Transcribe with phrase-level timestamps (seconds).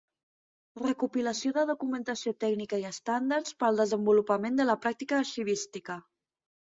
[0.79, 5.99] Recopilació de documentació tècnica i estàndards per al desenvolupament de la pràctica arxivística.